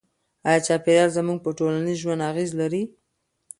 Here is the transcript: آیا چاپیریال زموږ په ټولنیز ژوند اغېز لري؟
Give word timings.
آیا 0.47 0.59
چاپیریال 0.67 1.09
زموږ 1.17 1.37
په 1.43 1.49
ټولنیز 1.57 1.97
ژوند 2.03 2.25
اغېز 2.31 2.49
لري؟ 2.59 2.83